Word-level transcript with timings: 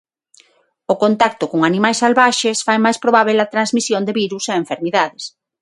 O 0.93 0.95
contacto 1.03 1.45
con 1.51 1.59
animais 1.69 1.99
salvaxes 2.03 2.57
fai 2.67 2.77
máis 2.85 2.97
probábel 3.03 3.37
a 3.39 3.51
transmisión 3.53 4.01
de 4.07 4.15
virus 4.21 4.45
e 4.51 4.59
enfermidades. 4.63 5.23